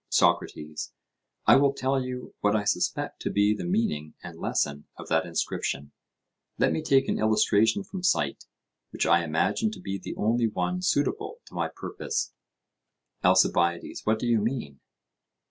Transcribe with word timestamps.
SOCRATES: 0.09 0.93
I 1.45 1.57
will 1.57 1.73
tell 1.73 2.01
you 2.03 2.33
what 2.41 2.55
I 2.55 2.63
suspect 2.63 3.21
to 3.21 3.29
be 3.29 3.53
the 3.53 3.63
meaning 3.63 4.15
and 4.23 4.35
lesson 4.39 4.87
of 4.97 5.09
that 5.09 5.27
inscription. 5.27 5.91
Let 6.57 6.71
me 6.71 6.81
take 6.81 7.07
an 7.07 7.19
illustration 7.19 7.83
from 7.83 8.01
sight, 8.01 8.45
which 8.89 9.05
I 9.05 9.23
imagine 9.23 9.69
to 9.73 9.79
be 9.79 9.99
the 9.99 10.15
only 10.15 10.47
one 10.47 10.81
suitable 10.81 11.37
to 11.45 11.53
my 11.53 11.67
purpose. 11.69 12.33
ALCIBIADES: 13.23 14.01
What 14.03 14.17
do 14.17 14.25
you 14.25 14.39
mean? 14.41 14.79